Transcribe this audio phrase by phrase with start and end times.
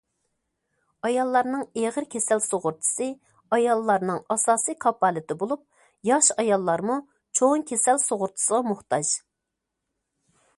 [1.07, 3.09] ئاياللارنىڭ ئېغىر كېسەل سۇغۇرتىسى
[3.57, 5.63] ئاياللارنىڭ ئاساسىي كاپالىتى بولۇپ،
[6.11, 6.97] ياش ئاياللارمۇ
[7.41, 9.15] چوڭ كېسەل سۇغۇرتىسىغا موھتاج.